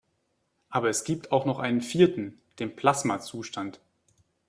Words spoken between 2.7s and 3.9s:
Plasmazustand.